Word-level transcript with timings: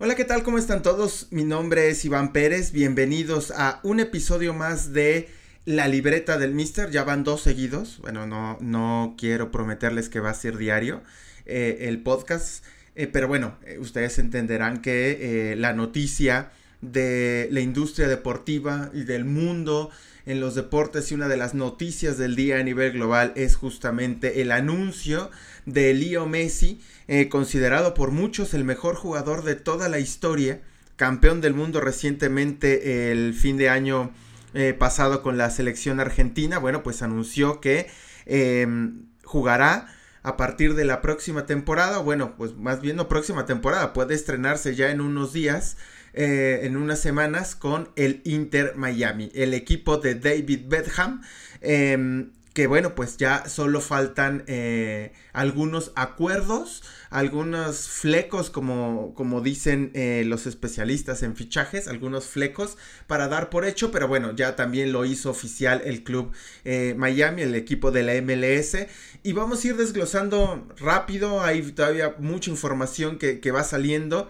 Hola, 0.00 0.14
¿qué 0.14 0.24
tal? 0.24 0.44
¿Cómo 0.44 0.58
están 0.58 0.82
todos? 0.82 1.26
Mi 1.32 1.42
nombre 1.42 1.88
es 1.88 2.04
Iván 2.04 2.32
Pérez. 2.32 2.70
Bienvenidos 2.70 3.50
a 3.50 3.80
un 3.82 3.98
episodio 3.98 4.54
más 4.54 4.92
de 4.92 5.28
La 5.64 5.88
libreta 5.88 6.38
del 6.38 6.54
Mister. 6.54 6.92
Ya 6.92 7.02
van 7.02 7.24
dos 7.24 7.40
seguidos. 7.40 7.98
Bueno, 8.00 8.24
no, 8.24 8.58
no 8.60 9.16
quiero 9.18 9.50
prometerles 9.50 10.08
que 10.08 10.20
va 10.20 10.30
a 10.30 10.34
ser 10.34 10.56
diario 10.56 11.02
eh, 11.46 11.78
el 11.88 12.00
podcast. 12.00 12.64
Eh, 12.94 13.08
pero 13.08 13.26
bueno, 13.26 13.58
eh, 13.66 13.78
ustedes 13.80 14.20
entenderán 14.20 14.82
que 14.82 15.56
la 15.58 15.72
noticia 15.72 16.52
de 16.80 17.48
la 17.50 17.58
industria 17.58 18.06
deportiva 18.06 18.92
y 18.94 19.02
del 19.02 19.24
mundo 19.24 19.90
en 20.28 20.40
los 20.40 20.54
deportes 20.54 21.10
y 21.10 21.14
una 21.14 21.26
de 21.26 21.38
las 21.38 21.54
noticias 21.54 22.18
del 22.18 22.36
día 22.36 22.58
a 22.58 22.62
nivel 22.62 22.92
global 22.92 23.32
es 23.34 23.56
justamente 23.56 24.42
el 24.42 24.52
anuncio 24.52 25.30
de 25.64 25.94
Leo 25.94 26.26
Messi, 26.26 26.82
eh, 27.08 27.30
considerado 27.30 27.94
por 27.94 28.10
muchos 28.10 28.52
el 28.52 28.62
mejor 28.62 28.94
jugador 28.94 29.42
de 29.42 29.54
toda 29.54 29.88
la 29.88 29.98
historia, 29.98 30.60
campeón 30.96 31.40
del 31.40 31.54
mundo 31.54 31.80
recientemente 31.80 33.10
el 33.10 33.32
fin 33.32 33.56
de 33.56 33.70
año 33.70 34.10
eh, 34.52 34.74
pasado 34.78 35.22
con 35.22 35.38
la 35.38 35.48
selección 35.48 35.98
argentina, 35.98 36.58
bueno, 36.58 36.82
pues 36.82 37.00
anunció 37.00 37.62
que 37.62 37.88
em, 38.26 39.06
jugará 39.24 39.86
a 40.22 40.36
partir 40.36 40.74
de 40.74 40.84
la 40.84 41.00
próxima 41.00 41.46
temporada, 41.46 41.98
bueno, 41.98 42.34
pues 42.36 42.54
más 42.54 42.82
bien 42.82 42.96
no 42.96 43.08
próxima 43.08 43.46
temporada, 43.46 43.94
puede 43.94 44.14
estrenarse 44.14 44.74
ya 44.74 44.90
en 44.90 45.00
unos 45.00 45.32
días 45.32 45.78
eh, 46.14 46.60
en 46.62 46.76
unas 46.76 47.00
semanas 47.00 47.54
con 47.54 47.90
el 47.96 48.22
Inter 48.24 48.74
Miami, 48.76 49.30
el 49.34 49.54
equipo 49.54 49.98
de 49.98 50.14
David 50.14 50.62
Bedham. 50.66 51.22
Em, 51.60 52.30
que 52.54 52.66
bueno, 52.66 52.96
pues 52.96 53.18
ya 53.18 53.48
solo 53.48 53.80
faltan 53.80 54.42
eh, 54.48 55.12
algunos 55.32 55.92
acuerdos, 55.94 56.82
algunos 57.08 57.88
flecos, 57.88 58.50
como, 58.50 59.14
como 59.14 59.42
dicen 59.42 59.92
eh, 59.94 60.24
los 60.26 60.46
especialistas 60.46 61.22
en 61.22 61.36
fichajes, 61.36 61.86
algunos 61.86 62.24
flecos 62.24 62.76
para 63.06 63.28
dar 63.28 63.48
por 63.48 63.64
hecho, 63.64 63.92
pero 63.92 64.08
bueno, 64.08 64.34
ya 64.34 64.56
también 64.56 64.90
lo 64.90 65.04
hizo 65.04 65.30
oficial 65.30 65.82
el 65.84 66.02
club 66.02 66.32
Miami, 66.96 67.42
el 67.42 67.54
equipo 67.54 67.92
de 67.92 68.02
la 68.02 68.20
MLS, 68.20 68.88
y 69.22 69.32
vamos 69.34 69.64
a 69.64 69.68
ir 69.68 69.76
desglosando 69.76 70.66
rápido, 70.78 71.42
hay 71.42 71.62
todavía 71.62 72.16
mucha 72.18 72.50
información 72.50 73.18
que, 73.18 73.38
que 73.38 73.52
va 73.52 73.62
saliendo. 73.62 74.28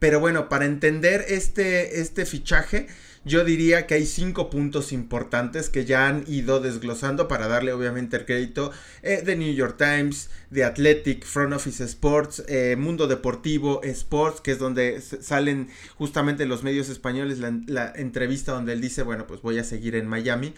Pero 0.00 0.18
bueno, 0.18 0.48
para 0.48 0.64
entender 0.64 1.24
este, 1.28 2.00
este 2.00 2.26
fichaje, 2.26 2.88
yo 3.24 3.44
diría 3.44 3.86
que 3.86 3.94
hay 3.94 4.06
cinco 4.06 4.48
puntos 4.48 4.92
importantes 4.92 5.68
que 5.68 5.84
ya 5.84 6.08
han 6.08 6.24
ido 6.26 6.58
desglosando 6.58 7.28
para 7.28 7.48
darle 7.48 7.72
obviamente 7.72 8.16
el 8.16 8.24
crédito 8.24 8.72
eh, 9.02 9.20
de 9.22 9.36
New 9.36 9.52
York 9.52 9.76
Times, 9.76 10.30
de 10.48 10.64
Athletic, 10.64 11.26
Front 11.26 11.52
Office 11.52 11.84
Sports, 11.84 12.42
eh, 12.48 12.76
Mundo 12.78 13.06
Deportivo 13.08 13.82
Sports, 13.82 14.40
que 14.40 14.52
es 14.52 14.58
donde 14.58 15.02
salen 15.02 15.68
justamente 15.96 16.46
los 16.46 16.62
medios 16.62 16.88
españoles 16.88 17.38
la, 17.38 17.92
entrevista 17.94 18.52
donde 18.52 18.72
él 18.72 18.80
dice, 18.80 19.02
bueno, 19.02 19.26
pues 19.26 19.42
voy 19.42 19.58
a 19.58 19.64
seguir 19.64 19.96
en 19.96 20.06
Miami. 20.06 20.54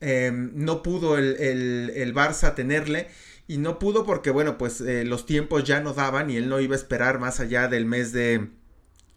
Em, 0.00 0.52
no 0.54 0.84
pudo 0.84 1.18
el, 1.18 1.36
el, 1.40 2.14
Barça 2.14 2.54
tenerle. 2.54 3.08
Y 3.46 3.58
no 3.58 3.78
pudo 3.78 4.06
porque, 4.06 4.30
bueno, 4.30 4.56
pues 4.56 4.80
eh, 4.80 5.04
los 5.04 5.26
tiempos 5.26 5.64
ya 5.64 5.80
no 5.80 5.92
daban 5.92 6.30
y 6.30 6.36
él 6.36 6.48
no 6.48 6.60
iba 6.60 6.74
a 6.74 6.78
esperar 6.78 7.18
más 7.18 7.40
allá 7.40 7.68
del 7.68 7.84
mes 7.84 8.12
de, 8.12 8.48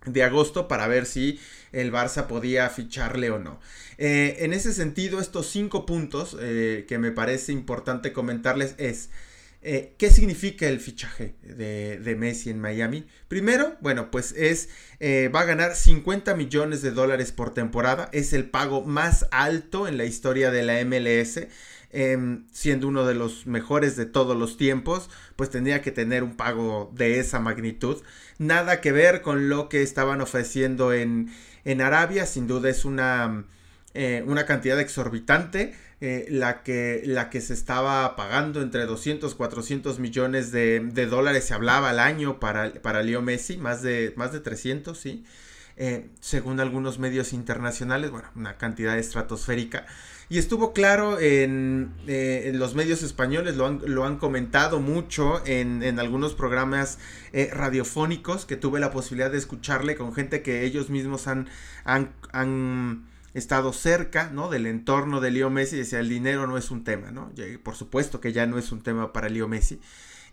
de 0.06 0.24
agosto 0.24 0.68
para 0.68 0.88
ver 0.88 1.06
si 1.06 1.40
el 1.72 1.92
Barça 1.92 2.28
podía 2.28 2.70
ficharle 2.70 3.30
o 3.32 3.40
no. 3.40 3.60
Eh, 3.98 4.38
en 4.40 4.54
ese 4.54 4.74
sentido, 4.74 5.20
estos 5.20 5.48
cinco 5.48 5.86
puntos 5.86 6.38
eh, 6.40 6.86
que 6.88 6.98
me 6.98 7.12
parece 7.12 7.52
importante 7.52 8.14
comentarles 8.14 8.76
es 8.78 9.10
eh, 9.64 9.96
¿qué 9.98 10.12
significa 10.12 10.68
el 10.68 10.80
fichaje 10.80 11.36
de, 11.42 12.16
Messi 12.16 12.52
en 12.52 12.62
Miami? 12.62 13.06
Primero, 13.28 13.76
bueno, 13.82 14.12
pues 14.12 14.32
es, 14.38 14.70
va 15.02 15.42
a 15.42 15.46
ganar 15.46 15.76
50 15.76 16.36
millones 16.36 16.82
de 16.84 16.92
dólares 16.92 17.32
por 17.32 17.54
temporada, 17.54 18.10
es 18.14 18.34
el 18.34 18.50
pago 18.50 18.84
más 18.84 19.26
alto 19.32 19.88
en 19.88 19.98
la 19.98 20.06
historia 20.06 20.52
de 20.52 20.64
la 20.64 20.86
MLS. 20.86 21.48
Em, 21.90 22.46
siendo 22.52 22.88
uno 22.90 23.06
de 23.06 23.16
los 23.16 23.48
mejores 23.48 23.96
de 23.96 24.06
todos 24.06 24.36
los 24.36 24.58
tiempos, 24.58 25.10
pues 25.38 25.50
tendría 25.50 25.82
que 25.82 25.92
tener 25.92 26.22
un 26.24 26.36
pago 26.36 26.92
de 26.94 27.20
esa 27.20 27.40
magnitud. 27.40 28.02
Nada 28.40 28.82
que 28.82 28.92
ver 28.92 29.22
con 29.22 29.48
lo 29.48 29.70
que 29.70 29.84
estaban 29.84 30.20
ofreciendo 30.20 30.92
en, 30.94 31.32
en 31.64 31.82
Arabia, 31.82 32.26
sin 32.26 32.46
duda 32.46 32.70
es 32.70 32.84
una, 32.84 33.46
eh, 33.94 34.24
una 34.28 34.46
cantidad 34.46 34.80
exorbitante. 34.80 35.76
Eh, 36.00 36.28
la, 36.30 36.62
que, 36.62 37.02
la 37.06 37.32
que 37.32 37.42
se 37.42 37.56
estaba 37.56 38.16
pagando 38.16 38.62
entre 38.62 38.86
200, 38.86 39.34
400 39.34 39.98
millones 39.98 40.52
de, 40.52 40.80
dólares 41.10 41.46
se 41.46 41.56
hablaba 41.56 41.90
al 41.90 42.00
año 42.00 42.40
para, 42.40 42.72
para 42.84 43.02
Leo 43.02 43.24
Messi, 43.24 43.58
más 43.58 43.82
de, 43.82 44.14
más 44.16 44.32
de 44.32 44.40
300, 44.40 44.96
sí. 44.96 45.26
Eh, 45.76 46.10
según 46.22 46.60
algunos 46.60 47.00
medios 47.00 47.34
internacionales, 47.34 48.12
bueno, 48.12 48.30
una 48.36 48.58
cantidad 48.58 48.98
estratosférica. 48.98 49.88
Y 50.30 50.40
estuvo 50.40 50.74
claro 50.74 51.20
en, 51.20 51.94
eh, 52.06 52.52
los 52.54 52.76
medios 52.76 53.02
españoles, 53.02 53.56
lo 53.56 53.66
han, 53.66 53.82
lo 53.86 54.06
han 54.06 54.18
comentado 54.18 54.82
mucho 54.82 55.42
en, 55.46 56.00
algunos 56.00 56.34
programas 56.34 57.00
eh, 57.32 57.50
radiofónicos 57.54 58.46
que 58.46 58.58
tuve 58.58 58.82
la 58.82 58.92
posibilidad 58.92 59.32
de 59.32 59.38
escucharle 59.38 59.96
con 59.96 60.14
gente 60.14 60.42
que 60.42 60.66
ellos 60.66 60.90
mismos 60.90 61.28
han, 61.28 61.48
estado 63.34 63.72
cerca, 63.72 64.32
¿no? 64.32 64.50
Del 64.50 64.66
entorno 64.66 65.22
de 65.22 65.30
Leo 65.30 65.52
Messi 65.52 65.78
decía, 65.78 66.00
el 66.00 66.10
dinero 66.10 66.48
no 66.48 66.58
es 66.58 66.72
un 66.72 66.84
tema, 66.84 67.12
¿no? 67.12 67.32
por 67.64 67.76
supuesto 67.76 68.20
que 68.20 68.34
ya 68.34 68.48
no 68.48 68.58
es 68.58 68.72
un 68.72 68.82
tema 68.82 69.14
para 69.14 69.30
Leo 69.30 69.48
Messi 69.48 69.80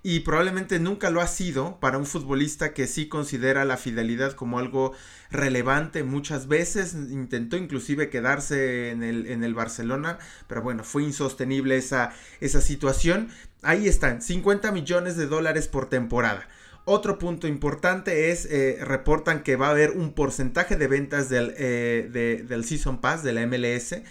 y 0.07 0.21
probablemente 0.21 0.79
nunca 0.79 1.09
lo 1.09 1.23
ha 1.23 1.27
sido 1.27 1.81
para 1.81 1.97
un 1.97 2.05
futbolista 2.05 2.75
que 2.75 2.87
sí 2.87 3.09
considera 3.09 3.65
la 3.65 3.79
fidelidad 3.79 4.35
como 4.35 4.59
algo 4.59 4.93
relevante. 5.31 6.05
Muchas 6.05 6.47
veces 6.47 6.93
intentó 6.93 7.57
inclusive 7.57 8.11
quedarse 8.11 8.91
en 8.91 9.03
el, 9.03 9.27
en 9.27 9.43
el 9.43 9.55
Barcelona, 9.55 10.19
pero 10.47 10.61
bueno, 10.61 10.85
fue 10.85 11.05
insostenible 11.05 11.79
esa, 11.79 12.13
esa 12.43 12.61
situación. 12.61 13.31
Ahí 13.63 13.89
están, 13.89 14.21
50 14.21 14.73
millones 14.73 15.17
de 15.17 15.27
dólares 15.27 15.69
por 15.69 15.89
temporada. 15.89 16.51
Otro 16.85 17.19
punto 17.19 17.49
importante 17.49 18.31
es, 18.31 18.45
eh, 18.45 18.77
reportan 18.83 19.43
que 19.43 19.57
va 19.57 19.69
a 19.69 19.71
haber 19.71 19.93
un 19.93 20.13
porcentaje 20.13 20.77
de 20.77 20.87
ventas 20.87 21.31
del, 21.31 21.55
eh, 21.57 22.45
del 22.47 22.65
Season 22.67 23.01
Pass 23.01 23.23
de 23.23 23.33
la 23.33 23.47
MLS 23.47 24.03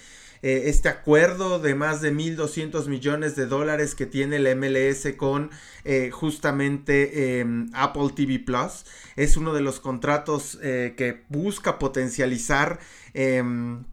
eh, 0.43 0.63
este 0.69 0.89
acuerdo 0.89 1.59
de 1.59 1.73
más 1.73 2.01
de 2.01 2.13
1.200 2.13 2.87
millones 2.87 3.37
de 3.37 3.45
dólares 3.45 3.95
que 3.95 4.05
tiene 4.05 4.35
el 4.35 4.55
MLS 4.57 5.15
con 5.15 5.49
eh, 5.85 6.11
justamente 6.11 7.39
em, 7.39 7.69
Apple 7.73 8.09
TV 8.13 8.39
Plus. 8.39 8.85
Es 9.15 9.37
uno 9.37 9.53
de 9.53 9.61
los 9.61 9.79
contratos 9.79 10.59
eh, 10.61 10.95
que 10.97 11.23
busca 11.29 11.79
potencializar 11.79 12.79
em, 13.13 13.85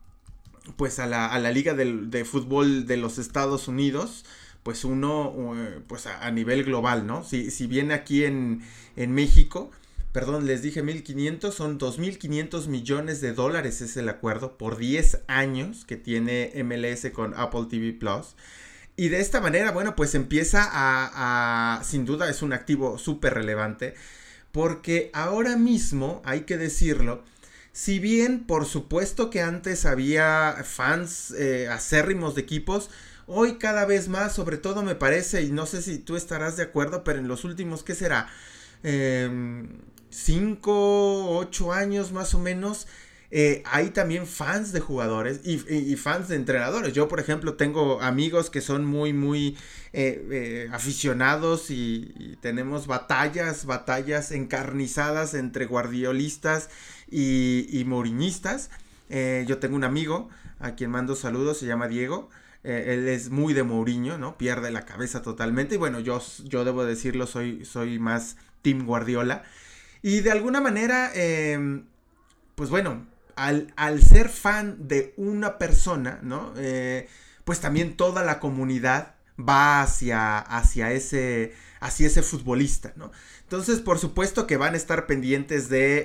pues 0.77 0.99
a 0.99 1.07
la, 1.07 1.39
liga 1.53 1.75
de 1.75 2.25
fútbol 2.25 2.85
de 2.85 2.97
los 2.97 3.19
Estados 3.19 3.69
Unidos 3.69 4.25
pues 4.65 4.85
uno 4.85 5.55
pues 5.87 6.07
a, 6.07 6.31
nivel 6.31 6.65
global, 6.65 7.07
¿no? 7.07 7.25
Si, 7.25 7.51
si 7.51 7.67
bien 7.67 7.93
aquí 7.93 8.25
en, 8.25 8.63
en 8.97 9.13
México 9.13 9.71
perdón, 10.13 10.47
les 10.47 10.63
dije 10.63 10.83
1.500, 10.83 11.53
son 11.53 11.79
2.500 11.79 12.67
millones 12.67 13.21
de 13.21 13.33
dólares 13.33 13.81
es 13.81 13.97
el 13.97 14.09
acuerdo 14.09 14.59
por 14.59 14.77
10 14.77 15.21
años 15.29 15.85
que 15.85 15.97
tiene 15.97 16.53
MLS 16.65 17.11
con 17.13 17.35
Apple 17.35 17.67
TV 17.71 17.93
Plus. 17.93 18.35
Y 18.97 19.09
de 19.09 19.21
esta 19.21 19.41
manera, 19.41 19.71
bueno, 19.71 19.97
pues 19.97 20.15
empieza 20.15 20.69
a, 20.73 21.83
sin 21.85 22.05
duda 22.05 22.29
es 22.29 22.43
un 22.43 22.53
activo 22.53 22.99
súper 22.99 23.35
relevante, 23.35 23.95
porque 24.53 25.11
ahora 25.15 25.57
mismo, 25.57 26.21
hay 26.25 26.41
que 26.41 26.59
decirlo, 26.59 27.23
si 27.73 28.01
bien 28.01 28.45
por 28.47 28.67
supuesto 28.67 29.31
que 29.31 29.43
antes 29.43 29.87
había 29.87 30.57
fans 30.65 31.31
eh, 31.31 31.69
acérrimos 31.69 32.35
de 32.35 32.43
equipos, 32.43 32.91
hoy 33.27 33.59
cada 33.59 33.87
vez 33.87 34.09
más, 34.09 34.35
sobre 34.35 34.59
todo 34.59 34.83
me 34.83 34.97
parece, 34.97 35.43
y 35.43 35.53
no 35.53 35.67
sé 35.67 35.83
si 35.83 35.99
tú 35.99 36.17
estarás 36.17 36.57
de 36.57 36.65
acuerdo, 36.65 37.05
pero 37.05 37.21
en 37.21 37.29
los 37.29 37.45
últimos, 37.45 37.85
¿qué 37.85 37.95
será? 37.95 38.29
Eh, 38.83 39.67
5, 40.11 41.39
8 41.39 41.73
años 41.73 42.13
más 42.13 42.35
o 42.35 42.39
menos, 42.39 42.87
eh, 43.33 43.63
hay 43.65 43.91
también 43.91 44.27
fans 44.27 44.73
de 44.73 44.81
jugadores 44.81 45.41
y, 45.45 45.97
fans 45.97 46.29
de 46.29 46.37
entrenadores. 46.37 46.93
Yo, 46.93 47.07
por 47.07 47.21
ejemplo, 47.21 47.55
tengo 47.55 48.01
amigos 48.03 48.51
que 48.51 48.61
son 48.61 48.85
muy, 48.85 49.13
muy 49.13 49.57
eh, 49.93 50.27
eh, 50.31 50.69
aficionados 50.73 51.71
y, 51.71 52.37
tenemos 52.41 52.87
batallas, 52.87 53.67
batallas 53.67 54.33
encarnizadas 54.33 55.35
entre 55.35 55.67
guardiolistas 55.67 56.71
y, 57.09 57.67
y 57.71 57.85
moriñistas. 57.85 58.71
yo 59.09 59.59
tengo 59.59 59.77
un 59.77 59.85
amigo 59.85 60.29
a 60.59 60.75
quien 60.75 60.91
mando 60.91 61.15
saludos, 61.15 61.59
se 61.59 61.67
llama 61.67 61.89
Diego. 61.89 62.31
él 62.65 63.09
es 63.09 63.31
muy 63.31 63.55
de 63.55 63.63
Mourinho, 63.63 64.19
¿no? 64.19 64.37
Pierde 64.39 64.71
la 64.73 64.85
cabeza 64.85 65.23
totalmente. 65.23 65.77
Y 65.77 65.79
bueno, 65.79 66.01
yo, 66.01 66.21
yo 66.45 66.65
debo 66.65 66.85
decirlo, 66.85 67.27
soy, 67.27 67.65
soy 67.65 67.99
más 68.01 68.37
Team 68.63 68.87
Guardiola. 68.87 69.45
Y 70.03 70.21
de 70.21 70.31
alguna 70.31 70.61
manera, 70.61 71.11
em, 71.15 71.85
pues 72.55 72.71
bueno, 72.71 73.07
al, 73.37 74.03
ser 74.03 74.29
fan 74.29 74.89
de 74.89 75.15
una 75.17 75.59
persona, 75.59 76.21
¿no? 76.23 76.53
Eh, 76.57 77.09
pues 77.45 77.61
también 77.61 77.97
toda 77.97 78.25
la 78.25 78.39
comunidad 78.39 79.15
va 79.39 79.83
hacia, 79.83 80.39
hacia, 80.39 80.93
ese, 80.93 81.55
hacia 81.81 82.07
ese 82.07 82.23
futbolista, 82.23 82.93
¿no? 82.97 83.11
Entonces, 83.43 83.81
por 83.81 83.99
supuesto 83.99 84.47
que 84.47 84.57
van 84.57 84.75
a 84.75 84.77
estar 84.77 85.07
pendientes 85.07 85.69
de, 85.69 86.05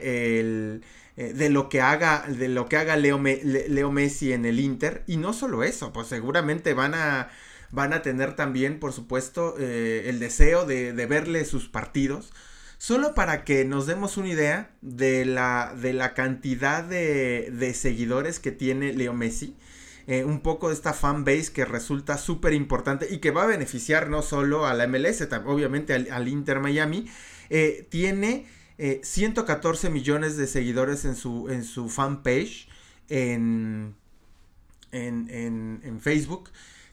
eh, 1.17 1.33
de 1.33 1.49
lo 1.49 1.69
que 1.69 1.81
haga, 1.81 2.25
de 2.27 2.47
lo 2.47 2.67
que 2.67 2.77
haga 2.77 2.95
Leo, 2.95 3.21
Leo, 3.21 3.91
Messi 3.91 4.33
en 4.33 4.45
el 4.45 4.59
Inter. 4.59 5.03
Y 5.07 5.17
no 5.17 5.33
solo 5.33 5.63
eso, 5.63 5.93
pues 5.93 6.07
seguramente 6.07 6.73
van 6.73 6.95
a, 6.95 7.29
van 7.71 7.93
a 7.93 8.01
tener 8.01 8.35
también, 8.35 8.79
por 8.79 8.93
supuesto, 8.93 9.55
eh, 9.59 10.03
el 10.07 10.19
deseo 10.19 10.65
de, 10.65 10.93
de, 10.93 11.05
verle 11.05 11.45
sus 11.45 11.69
partidos. 11.69 12.33
Solo 12.77 13.15
para 13.15 13.43
que 13.43 13.65
nos 13.65 13.87
demos 13.87 14.17
una 14.17 14.29
idea 14.29 14.71
de 14.81 15.25
la, 15.25 15.73
de 15.79 15.93
la 15.93 16.13
cantidad 16.13 16.83
de, 16.83 17.49
de 17.51 17.73
seguidores 17.73 18.39
que 18.39 18.51
tiene 18.51 18.93
Leo 18.93 19.13
Messi. 19.13 19.55
Eh, 20.07 20.23
un 20.23 20.41
poco 20.41 20.67
de 20.67 20.75
esta 20.75 20.93
fanbase 20.93 21.51
que 21.51 21.65
resulta 21.65 22.19
súper 22.19 22.53
importante 22.53 23.07
y 23.09 23.17
que 23.17 23.31
va 23.31 23.43
a 23.43 23.47
beneficiar 23.47 24.07
no 24.07 24.21
solo 24.21 24.67
a 24.67 24.75
la 24.75 24.85
MLS, 24.85 25.27
obviamente 25.45 25.93
al, 25.93 26.27
Inter 26.27 26.59
Miami. 26.59 27.07
Eh, 27.49 27.87
tiene 27.89 28.45
114 28.77 29.87
eh, 29.87 29.89
millones 29.89 30.37
de 30.37 30.45
seguidores 30.45 31.05
en 31.05 31.15
su, 31.15 31.49
en 31.49 31.63
su 31.63 31.89
fanpage 31.89 32.67
en, 33.09 33.95
en, 34.91 35.81
en, 35.83 35.99
Facebook. 36.01 36.51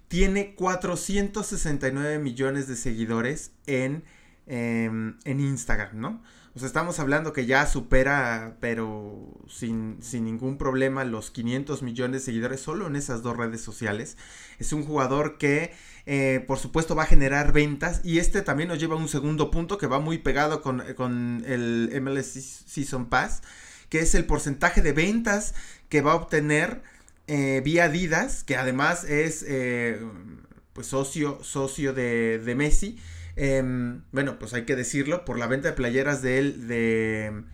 Tiene 0.09 0.55
469 0.55 2.19
millones 2.19 2.67
de 2.67 2.77
seguidores 2.77 3.51
en, 3.67 4.05
em, 4.47 5.19
en 5.25 5.41
Instagram, 5.41 5.99
¿no? 6.01 6.23
O 6.55 6.59
sea, 6.59 6.67
estamos 6.67 6.99
hablando 6.99 7.33
que 7.33 7.47
ya 7.47 7.67
supera, 7.67 8.59
pero 8.61 9.27
sin, 9.49 10.01
ningún 10.13 10.59
problema, 10.59 11.03
los 11.05 11.31
500 11.31 11.83
millones 11.83 12.21
de 12.21 12.25
seguidores 12.27 12.61
solo 12.61 12.87
en 12.87 12.97
esas 12.97 13.23
dos 13.23 13.39
redes 13.39 13.63
sociales. 13.63 14.19
Es 14.59 14.75
un 14.75 14.85
jugador 14.85 15.39
que, 15.39 15.73
eh, 16.05 16.45
por 16.47 16.59
supuesto, 16.59 16.95
va 16.95 17.05
a 17.05 17.07
generar 17.07 17.53
ventas. 17.53 18.03
Y 18.05 18.19
este 18.19 18.43
también 18.43 18.69
nos 18.69 18.79
lleva 18.79 18.97
a 18.97 18.99
un 18.99 19.09
segundo 19.09 19.51
punto 19.51 19.79
que 19.79 19.87
va 19.87 19.99
muy 19.99 20.19
pegado 20.19 20.61
con, 20.61 20.83
el 21.47 21.91
MLS 22.03 22.65
Season 22.67 23.09
Pass, 23.09 23.43
que 23.89 24.01
es 24.01 24.15
el 24.15 24.27
porcentaje 24.27 24.83
de 24.83 24.93
ventas 24.93 25.55
que 25.89 26.03
va 26.03 26.13
a 26.13 26.17
obtener 26.17 26.83
eh, 27.29 27.63
vía 27.65 27.85
Adidas, 27.85 28.45
que 28.45 28.57
además 28.57 29.05
es 29.05 29.43
eh, 29.49 30.03
pues 30.75 30.87
socio, 30.87 31.43
socio 31.43 31.95
de 31.95 32.55
Messi. 32.59 32.99
Em, 33.37 34.03
bueno, 34.13 34.39
pues 34.39 34.53
hay 34.55 34.65
que 34.65 34.77
decirlo, 34.77 35.25
por 35.25 35.39
la 35.39 35.47
venta 35.47 35.69
de 35.69 35.75
playeras 35.75 36.23
de, 36.23 37.45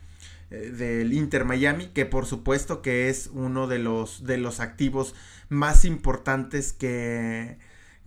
eh, 0.50 0.70
del 0.70 1.12
Inter 1.12 1.44
Miami, 1.44 1.88
que 1.88 2.06
por 2.06 2.26
supuesto 2.26 2.82
que 2.82 3.08
es 3.08 3.30
uno 3.32 3.66
de 3.66 3.78
los, 3.78 4.24
de 4.24 4.38
los 4.38 4.60
activos 4.60 5.14
más 5.48 5.84
importantes 5.84 6.72
que, 6.72 7.58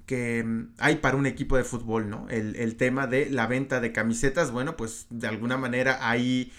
que 0.06 0.45
hay 0.77 0.97
para 0.97 1.18
un 1.18 1.25
equipo 1.25 1.57
de 1.57 1.63
fútbol, 1.63 2.09
¿no? 2.09 2.27
El, 2.29 2.75
tema 2.75 3.07
de 3.07 3.29
la 3.29 3.47
venta 3.47 3.79
de 3.79 3.91
camisetas, 3.94 4.51
bueno, 4.51 4.75
pues 4.77 5.07
de 5.09 5.27
alguna 5.27 5.57
manera 5.57 6.09
ahí, 6.09 6.51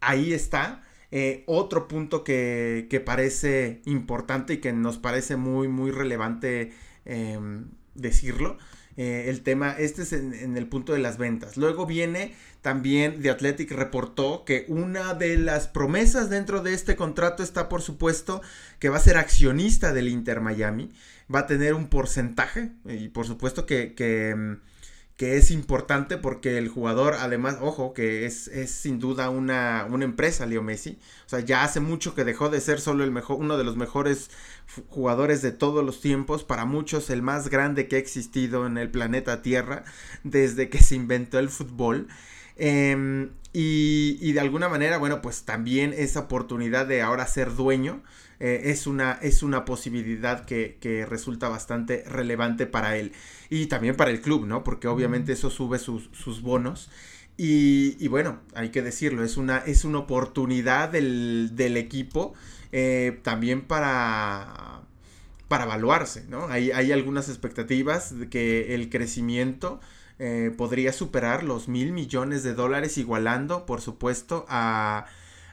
ahí 0.00 0.32
está. 0.32 0.84
Eh, 1.12 1.42
otro 1.46 1.88
punto 1.88 2.22
que, 2.22 2.86
que, 2.88 3.00
parece 3.00 3.82
importante 3.84 4.54
y 4.54 4.58
que 4.58 4.72
nos 4.72 4.98
parece 4.98 5.34
muy, 5.36 5.66
muy 5.66 5.90
relevante 5.90 6.72
em, 7.04 7.66
decirlo 7.96 8.58
eh, 8.96 9.26
el 9.28 9.42
tema, 9.42 9.72
este 9.78 10.02
es 10.02 10.12
en, 10.12 10.56
el 10.56 10.66
punto 10.66 10.92
de 10.92 10.98
las 10.98 11.16
ventas. 11.16 11.56
Luego 11.56 11.86
viene 11.86 12.34
también 12.60 13.22
The 13.22 13.30
Athletic 13.30 13.70
reportó 13.72 14.44
que 14.44 14.64
una 14.68 15.14
de 15.14 15.38
las 15.38 15.68
promesas 15.68 16.28
dentro 16.28 16.62
de 16.62 16.74
este 16.74 16.96
contrato 16.96 17.42
está 17.42 17.68
por 17.68 17.82
supuesto 17.82 18.42
que 18.78 18.88
va 18.88 18.98
a 18.98 19.00
ser 19.00 19.16
accionista 19.16 19.92
del 19.92 20.08
Inter 20.08 20.40
Miami, 20.40 20.90
va 21.32 21.40
a 21.40 21.46
tener 21.46 21.74
un 21.74 21.88
porcentaje 21.88 22.72
y 22.84 23.08
por 23.08 23.26
supuesto 23.26 23.64
que, 23.64 23.94
que 23.94 24.34
mm, 24.34 24.56
que 25.20 25.36
es 25.36 25.50
importante 25.50 26.16
porque 26.16 26.56
el 26.56 26.70
jugador, 26.70 27.12
además, 27.20 27.58
ojo, 27.60 27.92
que 27.92 28.24
es, 28.24 28.48
es 28.48 28.70
sin 28.70 28.98
duda 28.98 29.28
una, 29.28 29.86
una, 29.90 30.06
empresa, 30.06 30.46
Leo 30.46 30.62
Messi. 30.62 30.98
O 31.26 31.28
sea, 31.28 31.40
ya 31.40 31.62
hace 31.62 31.78
mucho 31.78 32.14
que 32.14 32.24
dejó 32.24 32.48
de 32.48 32.58
ser 32.58 32.80
solo 32.80 33.04
el 33.04 33.10
mejor, 33.10 33.36
uno 33.36 33.58
de 33.58 33.64
los 33.64 33.76
mejores 33.76 34.30
jugadores 34.88 35.42
de 35.42 35.52
todos 35.52 35.84
los 35.84 36.00
tiempos, 36.00 36.42
para 36.42 36.64
muchos 36.64 37.10
el 37.10 37.20
más 37.20 37.50
grande 37.50 37.86
que 37.86 37.96
ha 37.96 37.98
existido 37.98 38.66
en 38.66 38.78
el 38.78 38.90
planeta 38.90 39.42
Tierra 39.42 39.84
desde 40.24 40.70
que 40.70 40.82
se 40.82 40.94
inventó 40.94 41.38
el 41.38 41.50
fútbol. 41.50 42.08
Em, 42.56 43.28
y, 43.52 44.16
y, 44.22 44.32
de 44.32 44.40
alguna 44.40 44.70
manera, 44.70 44.96
bueno, 44.96 45.20
pues 45.20 45.42
también 45.42 45.92
esa 45.94 46.20
oportunidad 46.20 46.86
de 46.86 47.02
ahora 47.02 47.26
ser 47.26 47.54
dueño 47.54 48.02
eh, 48.40 48.62
es, 48.70 48.86
una, 48.86 49.18
es 49.22 49.42
una 49.42 49.64
posibilidad 49.64 50.44
que, 50.44 51.06
resulta 51.08 51.48
bastante 51.48 52.04
relevante 52.06 52.66
para 52.66 52.96
él. 52.96 53.12
Y 53.50 53.66
también 53.66 53.96
para 53.96 54.10
el 54.10 54.20
club, 54.20 54.46
¿no? 54.46 54.64
Porque 54.64 54.88
obviamente 54.88 55.32
eso 55.32 55.50
sube 55.50 55.78
sus, 55.78 56.42
bonos. 56.42 56.90
Y, 57.36 58.06
bueno, 58.08 58.40
hay 58.54 58.70
que 58.70 58.82
decirlo, 58.82 59.24
es 59.24 59.36
una, 59.36 59.58
es 59.58 59.84
una 59.84 59.98
oportunidad 60.00 60.90
del, 60.90 61.76
equipo 61.76 62.34
eh, 62.72 63.20
también 63.22 63.62
para, 63.62 64.82
para 65.48 65.64
evaluarse, 65.64 66.24
¿no? 66.28 66.48
Hay, 66.48 66.70
hay 66.70 66.92
algunas 66.92 67.28
expectativas 67.28 68.18
de 68.18 68.28
que 68.28 68.74
el 68.74 68.90
crecimiento 68.90 69.80
eh, 70.22 70.52
podría 70.54 70.92
superar 70.92 71.44
los 71.44 71.66
mil 71.66 71.92
millones 71.92 72.42
de 72.42 72.52
dólares, 72.52 72.98
igualando, 72.98 73.64
por 73.64 73.80
supuesto, 73.80 74.44
a, 74.50 75.06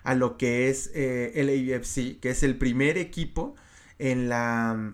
a 0.07 0.15
lo 0.15 0.37
que 0.37 0.69
es 0.69 0.89
eh, 0.95 1.33
el 1.35 1.49
AFC, 1.49 2.21
que 2.21 2.29
es 2.29 2.41
el 2.41 2.57
primer 2.57 2.97
equipo 2.97 3.55
en 3.99 4.29
la, 4.29 4.93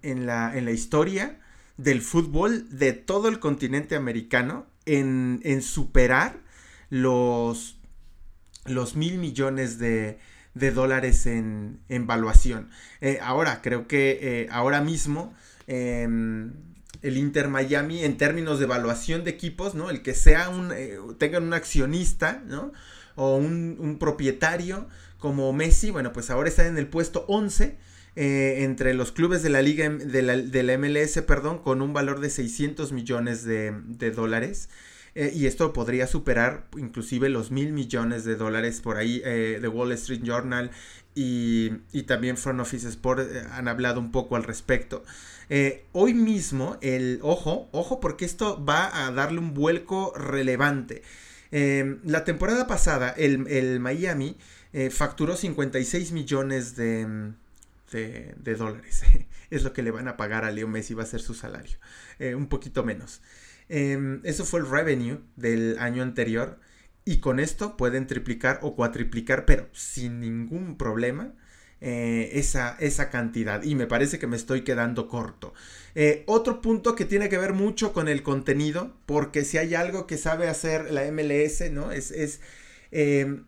en 0.00 0.24
la, 0.24 0.56
en 0.56 0.64
la 0.64 0.70
historia 0.70 1.38
del 1.76 2.00
fútbol 2.00 2.66
de 2.70 2.94
todo 2.94 3.28
el 3.28 3.40
continente 3.40 3.94
americano 3.94 4.66
en, 4.86 5.42
en 5.44 5.60
superar 5.60 6.40
los, 6.88 7.78
los 8.64 8.96
mil 8.96 9.18
millones 9.18 9.78
de, 9.78 10.18
de 10.54 10.70
dólares 10.70 11.26
en, 11.26 11.82
valuación. 12.06 12.70
Eh, 13.02 13.18
ahora, 13.20 13.60
creo 13.60 13.86
que 13.86 14.18
eh, 14.22 14.48
ahora 14.50 14.80
mismo 14.80 15.34
em, 15.66 16.54
el 17.02 17.18
Inter 17.18 17.48
Miami 17.48 18.02
en 18.02 18.16
términos 18.16 18.60
de 18.60 18.64
evaluación 18.64 19.24
de 19.24 19.30
equipos, 19.30 19.74
¿no? 19.74 19.90
El 19.90 20.00
que 20.00 20.14
sea 20.14 20.48
un, 20.48 20.72
tengan 21.18 21.42
un 21.42 21.52
accionista, 21.52 22.42
¿no? 22.46 22.72
O 23.18 23.36
un, 23.36 23.96
propietario 23.98 24.86
como 25.18 25.52
Messi, 25.52 25.90
bueno, 25.90 26.12
pues 26.12 26.30
ahora 26.30 26.48
está 26.48 26.66
en 26.66 26.78
el 26.78 26.86
puesto 26.86 27.24
11 27.26 27.76
eh, 28.14 28.62
entre 28.62 28.94
los 28.94 29.10
clubes 29.10 29.42
de 29.42 29.50
la 29.50 29.60
liga 29.60 29.88
de 29.88 30.62
la, 30.62 30.78
MLS, 30.78 31.20
perdón, 31.22 31.58
con 31.58 31.82
un 31.82 31.92
valor 31.92 32.20
de 32.20 32.30
600 32.30 32.92
millones 32.92 33.44
de, 33.44 33.72
dólares. 34.14 34.68
Eh, 35.16 35.32
y 35.34 35.46
esto 35.46 35.72
podría 35.72 36.06
superar 36.06 36.68
inclusive 36.76 37.28
los 37.28 37.50
mil 37.50 37.72
millones 37.72 38.24
de 38.24 38.36
dólares 38.36 38.80
por 38.80 38.98
ahí. 38.98 39.20
Eh, 39.24 39.58
The 39.60 39.66
Wall 39.66 39.90
Street 39.92 40.22
Journal 40.22 40.70
y, 41.16 41.72
y 41.92 42.04
también 42.04 42.36
Front 42.36 42.60
Office 42.60 42.88
Sport 42.88 43.28
han 43.50 43.66
hablado 43.66 43.98
un 43.98 44.12
poco 44.12 44.36
al 44.36 44.44
respecto. 44.44 45.02
hoy 45.90 46.14
mismo, 46.14 46.76
el 46.82 47.18
ojo, 47.22 47.68
ojo, 47.72 47.98
porque 47.98 48.24
esto 48.24 48.64
va 48.64 49.06
a 49.06 49.10
darle 49.10 49.40
un 49.40 49.54
vuelco 49.54 50.12
relevante. 50.16 51.02
Em, 51.50 52.00
la 52.04 52.24
temporada 52.24 52.66
pasada, 52.66 53.10
el, 53.10 53.80
Miami 53.80 54.36
eh, 54.72 54.90
facturó 54.90 55.36
56 55.36 56.12
millones 56.12 56.76
de, 56.76 57.32
de, 57.92 58.54
dólares. 58.54 59.02
es 59.50 59.62
lo 59.62 59.72
que 59.72 59.82
le 59.82 59.90
van 59.90 60.08
a 60.08 60.16
pagar 60.16 60.44
a 60.44 60.50
Leo 60.50 60.68
Messi, 60.68 60.94
va 60.94 61.02
a 61.04 61.06
ser 61.06 61.20
su 61.20 61.34
salario. 61.34 61.78
Eh, 62.18 62.34
un 62.34 62.48
poquito 62.48 62.84
menos. 62.84 63.22
Em, 63.68 64.20
eso 64.24 64.44
fue 64.44 64.60
el 64.60 64.68
revenue 64.68 65.20
del 65.36 65.78
año 65.78 66.02
anterior. 66.02 66.60
Y 67.04 67.20
con 67.20 67.40
esto 67.40 67.76
pueden 67.78 68.06
triplicar 68.06 68.60
o 68.62 68.74
cuatriplicar, 68.76 69.46
pero 69.46 69.68
sin 69.72 70.20
ningún 70.20 70.76
problema, 70.76 71.32
eh, 71.80 72.30
esa, 72.34 72.76
esa, 72.80 73.10
cantidad. 73.10 73.62
Y 73.62 73.74
me 73.74 73.86
parece 73.86 74.18
que 74.18 74.26
me 74.26 74.36
estoy 74.36 74.62
quedando 74.62 75.08
corto. 75.08 75.54
Eh, 75.94 76.24
otro 76.26 76.60
punto 76.60 76.94
que 76.94 77.04
tiene 77.04 77.28
que 77.28 77.38
ver 77.38 77.52
mucho 77.52 77.92
con 77.92 78.08
el 78.08 78.22
contenido, 78.22 78.94
porque 79.06 79.44
si 79.44 79.58
hay 79.58 79.74
algo 79.74 80.06
que 80.06 80.16
sabe 80.16 80.48
hacer 80.48 80.90
la 80.90 81.10
MLS, 81.12 81.70
¿no? 81.70 81.92
Es, 81.92 82.10
es 82.10 82.40
em, 82.90 83.44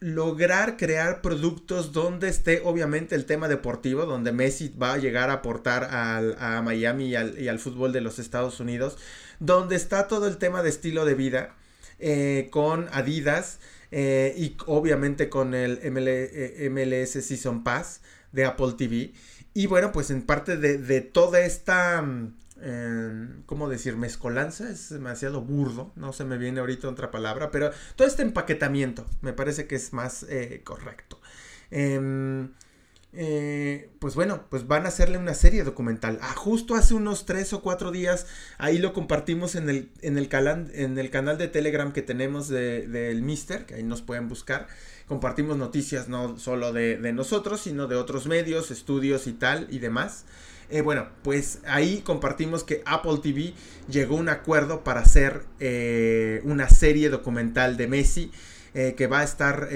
lograr 0.00 0.76
crear 0.76 1.22
productos 1.22 1.92
donde 1.92 2.28
esté 2.28 2.62
obviamente 2.64 3.14
el 3.14 3.26
tema 3.26 3.48
deportivo, 3.48 4.06
donde 4.06 4.32
Messi 4.32 4.68
va 4.80 4.94
a 4.94 4.98
llegar 4.98 5.30
a 5.30 5.34
aportar 5.34 5.84
al, 5.84 6.36
a 6.38 6.62
Miami 6.62 7.06
y 7.06 7.16
al, 7.16 7.38
y 7.38 7.48
al, 7.48 7.58
fútbol 7.58 7.92
de 7.92 8.00
los 8.00 8.18
Estados 8.18 8.60
Unidos, 8.60 8.96
donde 9.40 9.76
está 9.76 10.06
todo 10.06 10.28
el 10.28 10.38
tema 10.38 10.62
de 10.62 10.70
estilo 10.70 11.04
de 11.04 11.14
vida, 11.14 11.54
eh, 11.98 12.48
con 12.50 12.88
Adidas, 12.92 13.58
eh, 13.90 14.34
y 14.36 14.56
obviamente 14.66 15.28
con 15.28 15.54
el 15.54 15.80
MLS 15.90 17.16
eh, 17.16 17.22
Season 17.22 17.64
Pass 17.64 18.00
de 18.32 18.44
Apple 18.44 18.74
TV. 18.76 19.12
Y 19.54 19.66
bueno, 19.66 19.92
pues 19.92 20.10
en 20.10 20.22
parte 20.22 20.56
de, 20.56 21.00
toda 21.00 21.40
esta, 21.40 22.02
mm, 22.02 22.34
em, 22.62 23.42
¿cómo 23.46 23.68
decir? 23.68 23.96
Mezcolanza, 23.96 24.70
es 24.70 24.90
demasiado 24.90 25.40
burdo, 25.40 25.92
no 25.96 26.12
se 26.12 26.24
me 26.24 26.38
viene 26.38 26.60
ahorita 26.60 26.88
otra 26.88 27.10
palabra, 27.10 27.50
pero 27.50 27.70
todo 27.96 28.06
este 28.06 28.22
empaquetamiento 28.22 29.06
me 29.20 29.32
parece 29.32 29.66
que 29.66 29.76
es 29.76 29.92
más 29.92 30.24
eh, 30.28 30.60
correcto. 30.64 31.20
Eh, 33.14 33.88
pues 34.00 34.14
bueno, 34.14 34.44
pues 34.50 34.66
van 34.66 34.84
a 34.84 34.88
hacerle 34.88 35.18
una 35.18 35.34
serie 35.34 35.64
documental. 35.64 36.18
Ah, 36.20 36.34
justo 36.36 36.74
hace 36.74 36.94
unos 36.94 37.24
tres 37.24 37.52
o 37.52 37.62
cuatro 37.62 37.90
días, 37.90 38.26
ahí 38.58 38.78
lo 38.78 38.92
compartimos 38.92 39.54
en 39.54 39.70
el, 39.70 39.90
en 40.02 40.18
el, 40.18 40.28
en 40.74 40.98
el 40.98 41.10
canal 41.10 41.38
de 41.38 41.48
Telegram 41.48 41.92
que 41.92 42.02
tenemos 42.02 42.48
del 42.48 42.92
de, 42.92 43.14
Mister, 43.22 43.64
que 43.64 43.76
ahí 43.76 43.82
nos 43.82 44.02
pueden 44.02 44.28
buscar. 44.28 44.66
Compartimos 45.06 45.56
noticias 45.56 46.08
no 46.08 46.38
solo 46.38 46.72
de, 46.74 46.98
nosotros, 47.14 47.62
sino 47.62 47.86
de 47.86 47.96
otros 47.96 48.26
medios, 48.26 48.70
estudios 48.70 49.26
y 49.26 49.32
tal 49.32 49.66
y 49.70 49.78
demás. 49.78 50.26
Eh, 50.70 50.82
bueno, 50.82 51.08
pues 51.22 51.60
ahí 51.66 52.02
compartimos 52.02 52.62
que 52.62 52.82
Apple 52.84 53.20
TV 53.22 53.54
llegó 53.88 54.18
a 54.18 54.20
un 54.20 54.28
acuerdo 54.28 54.84
para 54.84 55.00
hacer 55.00 55.44
eh, 55.60 56.42
una 56.44 56.68
serie 56.68 57.08
documental 57.08 57.78
de 57.78 57.86
Messi 57.86 58.30
que 58.96 59.08
va 59.08 59.20
a 59.20 59.24
estar 59.24 59.68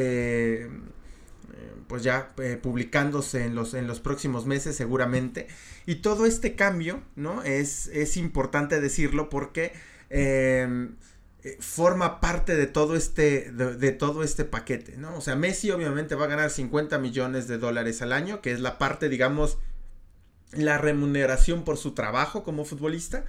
pues 1.86 2.02
ya 2.02 2.32
eh, 2.38 2.58
publicándose 2.60 3.44
en 3.44 3.54
los, 3.54 3.74
en 3.74 3.86
los 3.86 4.00
próximos 4.00 4.46
meses 4.46 4.76
seguramente. 4.76 5.48
Y 5.86 5.96
todo 5.96 6.26
este 6.26 6.54
cambio, 6.54 7.02
¿no? 7.16 7.42
Es, 7.42 7.88
es 7.88 8.16
importante 8.16 8.80
decirlo 8.80 9.28
porque 9.28 9.72
em, 10.10 10.96
eh, 11.44 11.56
forma 11.60 12.20
parte 12.20 12.56
de 12.56 12.66
todo 12.66 12.96
este, 12.96 13.50
de, 13.52 13.92
todo 13.92 14.22
este 14.22 14.44
paquete, 14.44 14.96
¿no? 14.96 15.16
O 15.16 15.20
sea, 15.20 15.36
Messi 15.36 15.70
obviamente 15.70 16.14
va 16.14 16.24
a 16.26 16.28
ganar 16.28 16.50
50 16.50 16.98
millones 16.98 17.48
de 17.48 17.58
dólares 17.58 18.00
al 18.00 18.12
año, 18.12 18.40
que 18.40 18.52
es 18.52 18.60
la 18.60 18.78
parte, 18.78 19.08
digamos, 19.08 19.58
la 20.52 20.78
remuneración 20.78 21.64
por 21.64 21.76
su 21.78 21.92
trabajo 21.92 22.44
como 22.44 22.64
futbolista. 22.64 23.24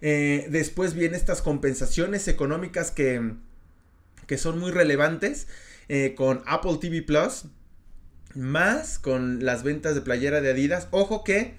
Eh, 0.00 0.46
después 0.48 0.94
vienen 0.94 1.16
estas 1.16 1.42
compensaciones 1.42 2.28
económicas 2.28 2.90
que, 2.90 3.34
que 4.26 4.38
son 4.38 4.58
muy 4.58 4.70
relevantes 4.70 5.48
con 6.16 6.42
Apple 6.46 6.78
TV 6.80 7.02
Plus 7.02 7.46
más 8.34 8.98
con 8.98 9.44
las 9.44 9.62
ventas 9.62 9.94
de 9.94 10.00
playera 10.02 10.40
de 10.40 10.50
Adidas. 10.50 10.88
Ojo 10.90 11.24
que 11.24 11.54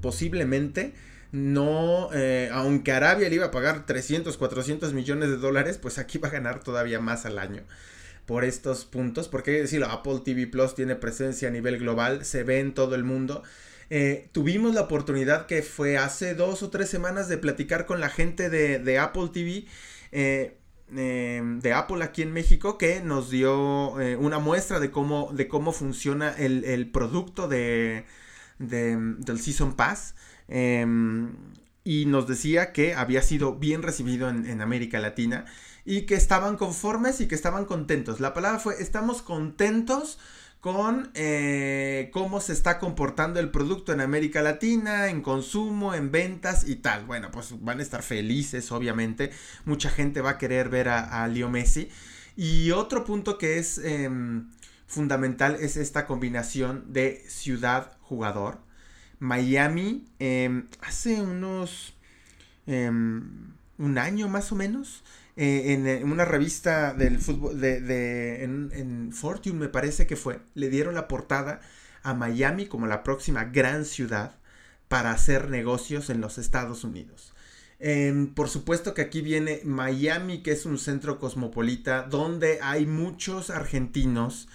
posiblemente 0.00 0.92
no, 1.32 2.10
eh, 2.12 2.48
aunque 2.52 2.92
Arabia 2.92 3.28
le 3.28 3.34
iba 3.34 3.46
a 3.46 3.50
pagar 3.50 3.86
300, 3.86 4.36
400 4.36 4.92
millones 4.92 5.28
de 5.30 5.36
dólares, 5.36 5.78
pues 5.78 5.98
aquí 5.98 6.18
va 6.18 6.28
a 6.28 6.32
ganar 6.32 6.62
todavía 6.62 7.00
más 7.00 7.26
al 7.26 7.38
año 7.38 7.62
por 8.26 8.44
estos 8.44 8.84
puntos, 8.84 9.28
porque 9.28 9.50
hay 9.50 9.56
que 9.56 9.62
decirlo, 9.62 9.86
Apple 9.86 10.20
TV 10.22 10.46
Plus 10.46 10.74
tiene 10.74 10.96
presencia 10.96 11.48
a 11.48 11.50
nivel 11.50 11.78
global, 11.78 12.26
se 12.26 12.44
ve 12.44 12.60
en 12.60 12.74
todo 12.74 12.94
el 12.94 13.04
mundo. 13.04 13.42
Eh, 13.90 14.28
tuvimos 14.32 14.74
la 14.74 14.82
oportunidad 14.82 15.46
que 15.46 15.62
fue 15.62 15.96
hace 15.96 16.34
dos 16.34 16.62
o 16.62 16.68
tres 16.68 16.90
semanas 16.90 17.28
de 17.28 17.38
platicar 17.38 17.86
con 17.86 18.00
la 18.00 18.10
gente 18.10 18.50
de, 18.50 18.78
de 18.78 18.98
Apple 18.98 19.30
TV. 19.32 19.64
Eh, 20.12 20.58
Em, 20.96 21.60
de 21.60 21.74
Apple 21.74 22.02
aquí 22.02 22.22
en 22.22 22.32
México 22.32 22.78
que 22.78 23.02
nos 23.02 23.30
dio 23.30 24.00
eh, 24.00 24.16
una 24.16 24.38
muestra 24.38 24.80
de 24.80 24.90
cómo, 24.90 25.30
de 25.34 25.46
cómo 25.46 25.72
funciona 25.72 26.30
el, 26.30 26.90
producto 26.90 27.46
de, 27.46 28.06
del 28.58 29.40
Season 29.40 29.74
Pass. 29.74 30.14
Em, 30.48 31.36
y 31.84 32.06
nos 32.06 32.26
decía 32.26 32.72
que 32.72 32.94
había 32.94 33.22
sido 33.22 33.56
bien 33.56 33.82
recibido 33.82 34.28
en, 34.28 34.60
América 34.60 34.98
Latina 34.98 35.44
y 35.84 36.02
que 36.02 36.14
estaban 36.14 36.56
conformes 36.56 37.20
y 37.20 37.28
que 37.28 37.34
estaban 37.34 37.64
contentos. 37.64 38.20
La 38.20 38.34
palabra 38.34 38.58
fue, 38.58 38.80
estamos 38.82 39.22
contentos 39.22 40.18
con 40.60 41.10
eh, 41.14 42.10
cómo 42.12 42.40
se 42.40 42.52
está 42.52 42.78
comportando 42.78 43.38
el 43.38 43.50
producto 43.50 43.92
en 43.92 44.00
América 44.00 44.42
Latina, 44.42 45.08
en 45.08 45.22
consumo, 45.22 45.94
en 45.94 46.10
ventas 46.10 46.68
y 46.68 46.76
tal. 46.76 47.04
Bueno, 47.04 47.30
pues 47.30 47.54
van 47.62 47.78
a 47.78 47.82
estar 47.82 48.02
felices, 48.02 48.72
obviamente. 48.72 49.30
Mucha 49.64 49.90
gente 49.90 50.20
va 50.20 50.30
a 50.30 50.38
querer 50.38 50.68
ver 50.68 50.88
a, 50.88 51.22
a 51.22 51.28
Leo 51.28 51.48
Messi. 51.48 51.88
Y 52.36 52.70
otro 52.72 53.04
punto 53.04 53.38
que 53.38 53.58
es 53.58 53.78
em, 53.78 54.48
fundamental 54.86 55.56
es 55.60 55.76
esta 55.76 56.06
combinación 56.06 56.92
de 56.92 57.24
ciudad-jugador. 57.28 58.58
Miami, 59.18 60.06
em, 60.18 60.68
hace 60.80 61.20
unos... 61.20 61.94
Em, 62.66 63.56
un 63.78 63.96
año 63.96 64.28
más 64.28 64.52
o 64.52 64.56
menos, 64.56 65.04
eh, 65.40 65.72
en, 65.72 66.10
una 66.10 66.24
revista 66.24 66.92
del 66.94 67.20
fútbol, 67.20 67.60
de, 67.60 68.42
en, 68.42 69.12
Fortune 69.12 69.56
me 69.56 69.68
parece 69.68 70.04
que 70.04 70.16
fue, 70.16 70.40
le 70.54 70.68
dieron 70.68 70.96
la 70.96 71.06
portada 71.06 71.60
a 72.02 72.12
Miami 72.12 72.66
como 72.66 72.88
la 72.88 73.04
próxima 73.04 73.44
gran 73.44 73.84
ciudad 73.84 74.32
para 74.88 75.12
hacer 75.12 75.48
negocios 75.48 76.10
en 76.10 76.20
los 76.20 76.38
Estados 76.38 76.82
Unidos. 76.82 77.34
Em, 77.78 78.34
por 78.34 78.48
supuesto 78.48 78.94
que 78.94 79.02
aquí 79.02 79.20
viene 79.20 79.60
Miami, 79.62 80.42
que 80.42 80.50
es 80.50 80.66
un 80.66 80.76
centro 80.76 81.20
cosmopolita 81.20 82.02
donde 82.02 82.58
hay 82.60 82.86
muchos 82.86 83.50
argentinos, 83.50 84.48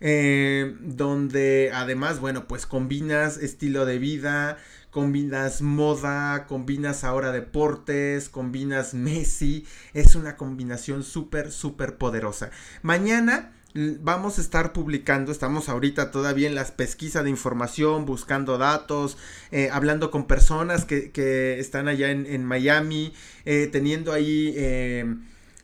eh, 0.00 0.74
donde 0.80 1.70
además, 1.74 2.18
bueno, 2.18 2.48
pues 2.48 2.64
combinas 2.64 3.36
estilo 3.36 3.84
de 3.84 3.98
vida, 3.98 4.56
combinas 4.90 5.62
moda, 5.62 6.46
combinas 6.46 7.04
ahora 7.04 7.32
deportes, 7.32 8.28
combinas 8.28 8.94
Messi, 8.94 9.66
es 9.94 10.14
una 10.14 10.36
combinación 10.36 11.04
súper, 11.04 11.52
súper 11.52 11.96
poderosa. 11.96 12.50
Mañana 12.82 13.52
vamos 13.74 14.38
a 14.38 14.40
estar 14.40 14.72
publicando, 14.72 15.30
estamos 15.30 15.68
ahorita 15.68 16.10
todavía 16.10 16.48
en 16.48 16.56
las 16.56 16.72
pesquisas 16.72 17.22
de 17.24 17.30
información, 17.30 18.04
buscando 18.04 18.58
datos, 18.58 19.16
eh, 19.52 19.68
hablando 19.72 20.10
con 20.10 20.26
personas 20.26 20.84
que, 20.84 21.12
que 21.12 21.60
están 21.60 21.86
allá 21.86 22.10
en, 22.10 22.26
en 22.26 22.44
Miami, 22.44 23.12
eh, 23.44 23.68
teniendo 23.70 24.12
ahí... 24.12 24.52
Eh, 24.56 25.16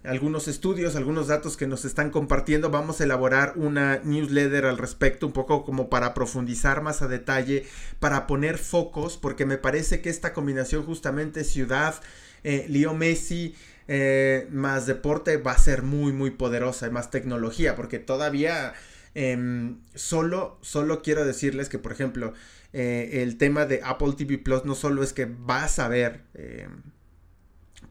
algunos 0.06 0.48
estudios, 0.48 0.96
algunos 0.96 1.28
datos 1.28 1.56
que 1.56 1.66
nos 1.66 1.84
están 1.84 2.10
compartiendo. 2.10 2.70
Vamos 2.70 3.00
a 3.00 3.04
elaborar 3.04 3.54
una 3.56 4.00
newsletter 4.04 4.66
al 4.66 4.78
respecto, 4.78 5.26
un 5.26 5.32
poco 5.32 5.64
como 5.64 5.90
para 5.90 6.14
profundizar 6.14 6.82
más 6.82 7.02
a 7.02 7.08
detalle, 7.08 7.64
para 7.98 8.26
poner 8.26 8.58
focos, 8.58 9.16
porque 9.16 9.46
me 9.46 9.58
parece 9.58 10.00
que 10.00 10.10
esta 10.10 10.32
combinación 10.32 10.84
justamente 10.84 11.44
ciudad, 11.44 12.00
eh, 12.44 12.66
Leo 12.68 12.94
Messi, 12.94 13.54
eh, 13.88 14.48
más 14.50 14.86
deporte 14.86 15.36
va 15.36 15.52
a 15.52 15.58
ser 15.58 15.82
muy, 15.82 16.12
muy 16.12 16.30
poderosa 16.30 16.86
y 16.86 16.90
más 16.90 17.10
tecnología, 17.10 17.76
porque 17.76 17.98
todavía... 17.98 18.74
Em, 19.18 19.78
solo, 19.94 20.58
solo 20.60 21.00
quiero 21.00 21.24
decirles 21.24 21.70
que, 21.70 21.78
por 21.78 21.90
ejemplo, 21.90 22.34
eh, 22.74 23.22
el 23.22 23.38
tema 23.38 23.64
de 23.64 23.80
Apple 23.82 24.12
TV 24.14 24.36
Plus 24.36 24.66
no 24.66 24.74
solo 24.74 25.02
es 25.02 25.14
que 25.14 25.24
vas 25.24 25.78
a 25.78 25.88
ver 25.88 26.20
em, 26.34 26.82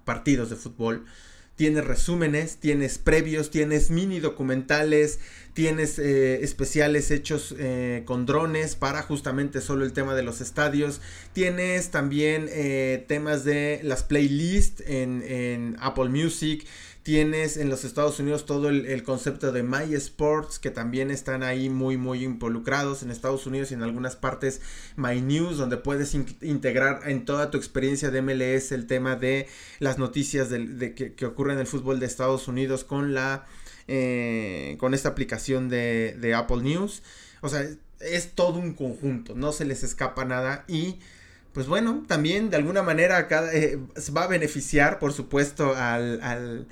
partidos 0.03 0.51
de 0.51 0.55
fútbol, 0.55 1.05
tienes 1.55 1.85
resúmenes, 1.85 2.57
tienes 2.57 2.97
previos, 2.97 3.49
tienes 3.49 3.89
mini 3.89 4.19
documentales, 4.19 5.19
tienes 5.53 5.99
eh, 5.99 6.43
especiales 6.43 7.11
hechos 7.11 7.55
eh, 7.57 8.03
con 8.05 8.25
drones 8.25 8.75
para 8.75 9.01
justamente 9.01 9.61
solo 9.61 9.85
el 9.85 9.93
tema 9.93 10.15
de 10.15 10.23
los 10.23 10.41
estadios, 10.41 10.99
tienes 11.31 11.91
también 11.91 12.47
eh, 12.49 13.05
temas 13.07 13.45
de 13.45 13.79
las 13.83 14.03
playlists 14.03 14.83
en, 14.85 15.23
en 15.23 15.77
Apple 15.79 16.09
Music, 16.09 16.65
Tienes 17.05 17.57
en 17.57 17.69
los 17.69 17.83
Estados 17.83 18.19
Unidos 18.19 18.47
todo 18.47 18.67
el, 18.67 19.03
concepto 19.03 19.51
de 19.51 19.61
My 19.61 19.93
Sports, 19.93 20.57
que 20.57 20.71
también 20.71 21.11
están 21.11 21.43
ahí 21.43 21.69
muy, 21.69 21.97
muy 21.97 22.23
involucrados 22.23 23.03
en 23.03 23.11
Estados 23.11 23.45
Unidos 23.45 23.69
y 23.69 23.75
en 23.75 23.83
algunas 23.83 24.15
partes 24.15 24.59
My 24.95 25.21
News, 25.21 25.59
donde 25.59 25.77
puedes 25.77 26.15
integrar 26.15 27.01
en 27.05 27.23
toda 27.23 27.51
tu 27.51 27.59
experiencia 27.59 28.09
de 28.09 28.23
MLS 28.23 28.71
el 28.71 28.87
tema 28.87 29.17
de 29.17 29.47
las 29.77 29.99
noticias 29.99 30.49
de, 30.49 30.95
que, 30.95 31.25
ocurren 31.27 31.57
en 31.57 31.61
el 31.61 31.67
fútbol 31.67 31.99
de 31.99 32.07
Estados 32.07 32.47
Unidos 32.47 32.83
con 32.83 33.13
la 33.13 33.45
eh, 33.87 34.75
con 34.79 34.95
esta 34.95 35.09
aplicación 35.09 35.69
de, 35.69 36.33
Apple 36.35 36.63
News. 36.63 37.03
O 37.41 37.49
sea, 37.49 37.69
es 37.99 38.31
todo 38.31 38.57
un 38.57 38.73
conjunto, 38.73 39.35
no 39.35 39.51
se 39.51 39.65
les 39.65 39.83
escapa 39.83 40.25
nada 40.25 40.65
y 40.67 40.97
pues 41.53 41.67
bueno, 41.67 42.03
también 42.07 42.49
de 42.49 42.57
alguna 42.57 42.81
manera 42.81 43.27
eh, 43.53 43.77
va 44.17 44.23
a 44.23 44.27
beneficiar, 44.27 44.97
por 44.97 45.13
supuesto, 45.13 45.75
al, 45.75 46.19
al 46.23 46.67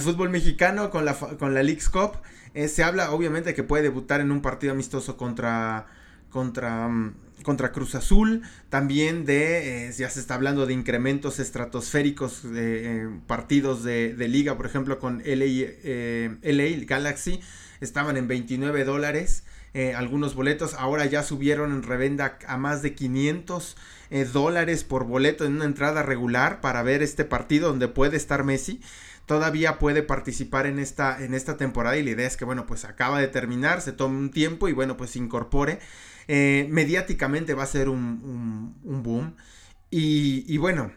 fútbol 0.00 0.30
mexicano 0.30 0.90
con 0.90 1.04
la, 1.04 1.14
con 1.14 1.54
la 1.54 1.62
League's 1.62 1.88
Cup. 1.88 2.18
Eh, 2.54 2.68
se 2.68 2.82
habla 2.82 3.12
obviamente 3.12 3.54
que 3.54 3.62
puede 3.62 3.84
debutar 3.84 4.20
en 4.20 4.32
un 4.32 4.42
partido 4.42 4.72
amistoso 4.72 5.16
contra, 5.16 5.86
contra, 6.30 6.88
mm, 6.88 7.14
contra 7.42 7.72
Cruz 7.72 7.94
Azul. 7.94 8.42
También 8.68 9.24
de, 9.24 9.88
eh, 9.88 9.92
ya 9.92 10.10
se 10.10 10.20
está 10.20 10.34
hablando 10.34 10.66
de 10.66 10.72
incrementos 10.72 11.38
estratosféricos 11.38 12.42
de 12.50 13.04
eh, 13.04 13.08
partidos 13.26 13.84
de, 13.84 14.14
liga, 14.28 14.56
por 14.56 14.66
ejemplo 14.66 14.98
con 14.98 15.22
LA, 15.24 16.38
LA 16.42 16.84
Galaxy. 16.86 17.40
Estaban 17.80 18.16
en 18.16 18.28
29 18.28 18.84
dólares. 18.84 19.44
algunos 19.94 20.34
boletos 20.34 20.74
ahora 20.74 21.06
ya 21.06 21.22
subieron 21.22 21.70
en 21.70 21.84
revenda 21.84 22.38
a 22.48 22.56
más 22.56 22.82
de 22.82 22.92
500 22.94 23.76
dólares 24.32 24.82
por 24.82 25.04
boleto 25.04 25.44
en 25.44 25.54
una 25.54 25.64
entrada 25.64 26.02
regular 26.02 26.60
para 26.60 26.82
ver 26.82 27.04
este 27.04 27.24
partido 27.24 27.68
donde 27.68 27.86
puede 27.86 28.16
estar 28.16 28.42
Messi 28.42 28.80
todavía 29.30 29.78
puede 29.78 30.02
participar 30.02 30.66
en 30.66 30.80
esta, 30.80 31.24
en 31.24 31.34
esta 31.34 31.56
temporada 31.56 31.96
y 31.96 32.02
la 32.02 32.10
idea 32.10 32.26
es 32.26 32.36
que, 32.36 32.44
bueno, 32.44 32.66
pues 32.66 32.84
acaba 32.84 33.20
de 33.20 33.28
terminar, 33.28 33.80
se 33.80 33.92
tome 33.92 34.18
un 34.18 34.32
tiempo 34.32 34.68
y, 34.68 34.72
bueno, 34.72 34.96
pues 34.96 35.10
se 35.10 35.20
incorpore. 35.20 35.78
Eh, 36.26 36.66
mediáticamente 36.68 37.54
va 37.54 37.62
a 37.62 37.66
ser 37.66 37.88
un, 37.88 38.74
boom. 38.82 39.36
Y, 39.88 40.56
bueno, 40.58 40.90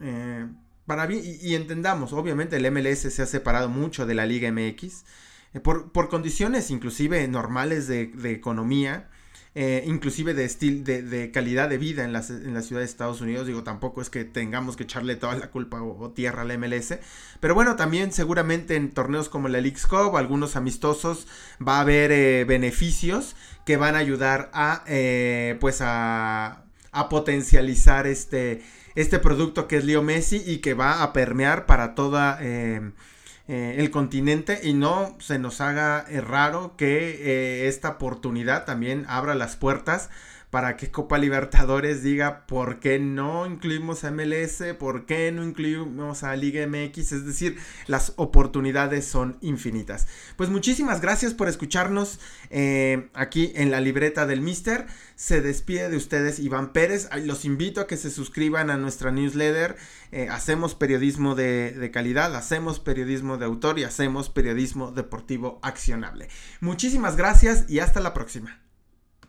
eh, 0.00 0.48
para 0.86 1.06
mí, 1.06 1.20
y, 1.40 1.54
entendamos, 1.54 2.12
obviamente 2.12 2.56
el 2.56 2.68
MLS 2.68 3.14
se 3.14 3.22
ha 3.22 3.26
separado 3.26 3.68
mucho 3.68 4.06
de 4.06 4.14
la 4.16 4.26
Liga 4.26 4.50
MX. 4.50 5.04
por, 5.62 5.92
por, 5.92 6.08
condiciones 6.08 6.72
inclusive 6.72 7.28
normales 7.28 7.86
de 7.86 8.32
economía, 8.32 9.08
eh, 9.60 9.82
inclusive 9.88 10.34
de, 10.34 10.44
estil, 10.44 10.84
de, 10.84 11.32
calidad 11.32 11.68
de 11.68 11.78
vida 11.78 12.04
en 12.04 12.12
la, 12.12 12.22
en 12.28 12.54
la, 12.54 12.62
ciudad 12.62 12.80
de 12.80 12.86
Estados 12.86 13.20
Unidos. 13.20 13.48
Digo, 13.48 13.64
tampoco 13.64 14.00
es 14.00 14.08
que 14.08 14.24
tengamos 14.24 14.76
que 14.76 14.84
echarle 14.84 15.16
toda 15.16 15.34
la 15.34 15.50
culpa 15.50 15.82
o, 15.82 16.12
tierra 16.12 16.42
al 16.42 16.56
MLS. 16.56 16.94
Pero 17.40 17.56
bueno, 17.56 17.74
también 17.74 18.12
seguramente 18.12 18.76
en 18.76 18.92
torneos 18.92 19.28
como 19.28 19.48
la 19.48 19.60
League's 19.60 19.88
Cup, 19.88 20.16
algunos 20.16 20.54
amistosos, 20.54 21.26
va 21.60 21.78
a 21.78 21.80
haber 21.80 22.12
eh, 22.12 22.44
beneficios 22.44 23.34
que 23.64 23.76
van 23.76 23.96
a 23.96 23.98
ayudar 23.98 24.48
a, 24.54 24.84
eh, 24.86 25.56
pues 25.58 25.80
a, 25.80 26.62
a 26.92 27.08
potencializar 27.08 28.06
este, 28.06 28.62
este 28.94 29.18
producto 29.18 29.66
que 29.66 29.78
es 29.78 29.84
Leo 29.84 30.04
Messi 30.04 30.40
y 30.46 30.58
que 30.58 30.74
va 30.74 31.02
a 31.02 31.12
permear 31.12 31.66
para 31.66 31.96
toda 31.96 32.38
eh, 33.48 33.76
el 33.78 33.90
continente 33.90 34.60
y 34.62 34.74
no 34.74 35.16
se 35.20 35.38
nos 35.38 35.62
haga 35.62 36.04
eh, 36.08 36.20
raro 36.20 36.74
que 36.76 36.98
eh, 36.98 37.66
esta 37.66 37.88
oportunidad 37.88 38.66
también 38.66 39.06
abra 39.08 39.34
las 39.34 39.56
puertas 39.56 40.10
para 40.50 40.76
que 40.76 40.90
Copa 40.90 41.18
Libertadores 41.18 42.02
diga 42.02 42.46
por 42.46 42.80
qué 42.80 42.98
no 42.98 43.46
incluimos 43.46 44.04
a 44.04 44.10
MLS, 44.10 44.62
por 44.78 45.04
qué 45.04 45.30
no 45.30 45.44
incluimos 45.44 46.22
a 46.22 46.34
Liga 46.36 46.66
MX, 46.66 47.12
es 47.12 47.26
decir, 47.26 47.58
las 47.86 48.14
oportunidades 48.16 49.04
son 49.04 49.36
infinitas. 49.40 50.06
Pues 50.36 50.48
muchísimas 50.48 51.00
gracias 51.00 51.34
por 51.34 51.48
escucharnos 51.48 52.18
eh, 52.50 53.08
aquí 53.12 53.52
en 53.56 53.70
la 53.70 53.80
libreta 53.80 54.26
del 54.26 54.40
Mister. 54.40 54.86
Se 55.16 55.42
despide 55.42 55.90
de 55.90 55.96
ustedes 55.96 56.38
Iván 56.38 56.72
Pérez. 56.72 57.08
Los 57.24 57.44
invito 57.44 57.82
a 57.82 57.86
que 57.86 57.96
se 57.96 58.10
suscriban 58.10 58.70
a 58.70 58.76
nuestra 58.76 59.10
newsletter. 59.10 59.76
Eh, 60.12 60.28
hacemos 60.30 60.74
periodismo 60.74 61.34
de, 61.34 61.72
de 61.72 61.90
calidad, 61.90 62.34
hacemos 62.34 62.80
periodismo 62.80 63.36
de 63.36 63.44
autor 63.44 63.78
y 63.78 63.84
hacemos 63.84 64.30
periodismo 64.30 64.92
deportivo 64.92 65.58
accionable. 65.62 66.28
Muchísimas 66.60 67.16
gracias 67.16 67.66
y 67.68 67.80
hasta 67.80 68.00
la 68.00 68.14
próxima. 68.14 68.67